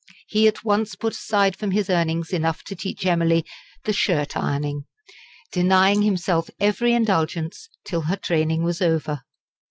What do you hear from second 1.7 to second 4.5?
earnings enough to teach Emily "the shirt